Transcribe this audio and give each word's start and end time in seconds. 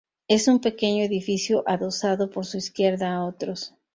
Es 0.27 0.47
un 0.47 0.59
pequeño 0.59 1.03
edificio 1.03 1.63
adosado 1.67 2.31
por 2.31 2.47
su 2.47 2.57
izquierda 2.57 3.13
a 3.13 3.23
otros. 3.23 3.75